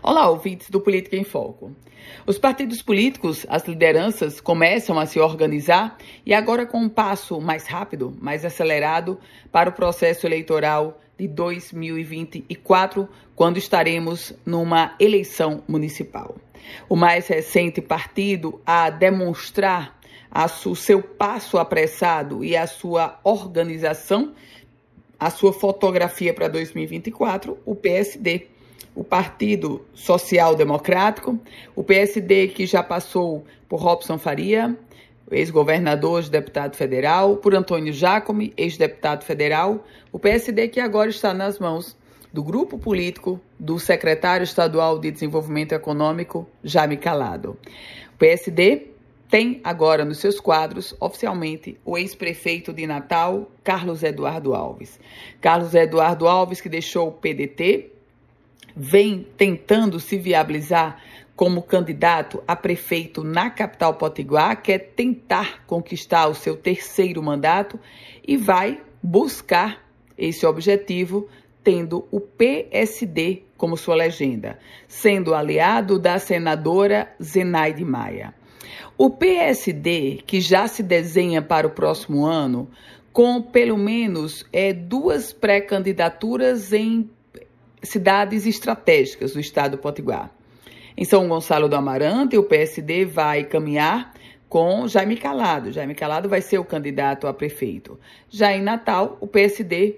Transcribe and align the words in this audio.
Olá, 0.00 0.30
ouvintes 0.30 0.70
do 0.70 0.80
Política 0.80 1.16
em 1.16 1.24
Foco. 1.24 1.72
Os 2.24 2.38
partidos 2.38 2.80
políticos, 2.80 3.44
as 3.48 3.66
lideranças, 3.66 4.40
começam 4.40 4.96
a 4.96 5.06
se 5.06 5.18
organizar 5.18 5.98
e 6.24 6.32
agora 6.32 6.64
com 6.64 6.78
um 6.78 6.88
passo 6.88 7.40
mais 7.40 7.66
rápido, 7.66 8.16
mais 8.20 8.44
acelerado 8.44 9.18
para 9.50 9.70
o 9.70 9.72
processo 9.72 10.24
eleitoral 10.24 11.00
de 11.18 11.26
2024, 11.26 13.08
quando 13.34 13.56
estaremos 13.56 14.32
numa 14.46 14.94
eleição 15.00 15.64
municipal. 15.66 16.36
O 16.88 16.94
mais 16.94 17.26
recente 17.26 17.80
partido 17.80 18.60
a 18.64 18.90
demonstrar 18.90 19.98
o 20.64 20.76
seu 20.76 21.02
passo 21.02 21.58
apressado 21.58 22.44
e 22.44 22.56
a 22.56 22.68
sua 22.68 23.18
organização, 23.24 24.32
a 25.18 25.28
sua 25.28 25.52
fotografia 25.52 26.32
para 26.32 26.46
2024, 26.46 27.58
o 27.66 27.74
PSD 27.74 28.57
o 28.94 29.04
Partido 29.04 29.84
Social 29.94 30.54
Democrático, 30.54 31.38
o 31.74 31.84
PSD 31.84 32.48
que 32.48 32.66
já 32.66 32.82
passou 32.82 33.44
por 33.68 33.80
Robson 33.80 34.18
Faria, 34.18 34.76
ex-governador, 35.30 36.20
ex-deputado 36.20 36.76
federal, 36.76 37.36
por 37.36 37.54
Antônio 37.54 37.92
Jacome, 37.92 38.52
ex-deputado 38.56 39.24
federal, 39.24 39.84
o 40.10 40.18
PSD 40.18 40.68
que 40.68 40.80
agora 40.80 41.10
está 41.10 41.34
nas 41.34 41.58
mãos 41.58 41.96
do 42.32 42.42
grupo 42.42 42.78
político 42.78 43.40
do 43.58 43.78
secretário 43.78 44.44
estadual 44.44 44.98
de 44.98 45.10
Desenvolvimento 45.10 45.72
Econômico, 45.72 46.48
Jaime 46.62 46.96
Calado. 46.96 47.56
O 48.14 48.18
PSD 48.18 48.88
tem 49.30 49.60
agora 49.62 50.04
nos 50.04 50.18
seus 50.18 50.40
quadros, 50.40 50.94
oficialmente, 50.98 51.78
o 51.84 51.98
ex-prefeito 51.98 52.72
de 52.72 52.86
Natal, 52.86 53.50
Carlos 53.62 54.02
Eduardo 54.02 54.54
Alves. 54.54 54.98
Carlos 55.40 55.74
Eduardo 55.74 56.26
Alves, 56.26 56.60
que 56.60 56.68
deixou 56.68 57.08
o 57.08 57.12
PDT, 57.12 57.92
vem 58.76 59.26
tentando 59.36 59.98
se 59.98 60.16
viabilizar 60.16 61.02
como 61.34 61.62
candidato 61.62 62.42
a 62.48 62.56
prefeito 62.56 63.22
na 63.22 63.48
capital 63.48 63.94
potiguar, 63.94 64.60
quer 64.60 64.78
tentar 64.78 65.64
conquistar 65.66 66.26
o 66.26 66.34
seu 66.34 66.56
terceiro 66.56 67.22
mandato 67.22 67.78
e 68.26 68.36
vai 68.36 68.80
buscar 69.02 69.84
esse 70.16 70.44
objetivo 70.44 71.28
tendo 71.62 72.08
o 72.10 72.20
PSD 72.20 73.44
como 73.56 73.76
sua 73.76 73.94
legenda, 73.94 74.58
sendo 74.86 75.34
aliado 75.34 75.98
da 75.98 76.18
senadora 76.18 77.14
Zenaide 77.22 77.84
Maia. 77.84 78.34
O 78.96 79.10
PSD, 79.10 80.22
que 80.26 80.40
já 80.40 80.66
se 80.66 80.82
desenha 80.82 81.40
para 81.40 81.66
o 81.66 81.70
próximo 81.70 82.26
ano, 82.26 82.68
com 83.12 83.40
pelo 83.40 83.76
menos 83.76 84.44
é, 84.52 84.72
duas 84.72 85.32
pré-candidaturas 85.32 86.72
em 86.72 87.08
cidades 87.82 88.46
estratégicas 88.46 89.32
do 89.32 89.40
estado 89.40 89.72
do 89.76 89.78
Potiguar. 89.78 90.30
Em 90.96 91.04
São 91.04 91.28
Gonçalo 91.28 91.68
do 91.68 91.76
Amarante, 91.76 92.36
o 92.36 92.42
PSD 92.42 93.04
vai 93.04 93.44
caminhar 93.44 94.12
com 94.48 94.88
Jaime 94.88 95.16
Calado. 95.16 95.70
Jaime 95.70 95.94
Calado 95.94 96.28
vai 96.28 96.40
ser 96.40 96.58
o 96.58 96.64
candidato 96.64 97.26
a 97.26 97.34
prefeito. 97.34 97.98
Já 98.28 98.52
em 98.52 98.62
Natal, 98.62 99.16
o 99.20 99.26
PSD 99.26 99.96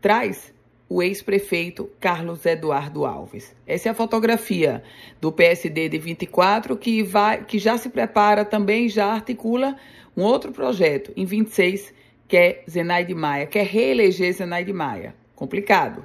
traz 0.00 0.52
o 0.88 1.02
ex-prefeito 1.02 1.88
Carlos 1.98 2.44
Eduardo 2.44 3.06
Alves. 3.06 3.56
Essa 3.66 3.88
é 3.88 3.92
a 3.92 3.94
fotografia 3.94 4.82
do 5.18 5.32
PSD 5.32 5.88
de 5.88 5.98
24 5.98 6.76
que 6.76 7.02
vai 7.02 7.44
que 7.44 7.58
já 7.58 7.78
se 7.78 7.88
prepara 7.88 8.44
também 8.44 8.90
já 8.90 9.06
articula 9.06 9.74
um 10.14 10.22
outro 10.22 10.52
projeto 10.52 11.10
em 11.16 11.24
26 11.24 11.94
que 12.28 12.36
é 12.36 12.64
Zenaide 12.68 13.14
Maia, 13.14 13.46
quer 13.46 13.64
reeleger 13.64 14.32
Zenaide 14.34 14.72
Maia. 14.72 15.14
Complicado. 15.34 16.04